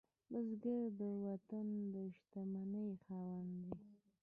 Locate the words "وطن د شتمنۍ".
1.25-2.91